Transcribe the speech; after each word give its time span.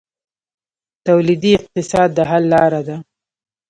تولیدي 1.05 1.51
اقتصاد 1.59 2.09
د 2.13 2.19
حل 2.29 2.43
لاره 2.53 2.81
ده 2.87 2.97